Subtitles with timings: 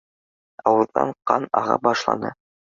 [0.71, 2.37] Ауыҙҙан ҡан аға башланы.